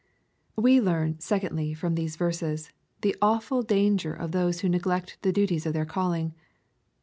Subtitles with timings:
[0.55, 5.67] We learn, secondly, from these verses, the awful danger of those who neglect the duties
[5.67, 6.33] of their calling.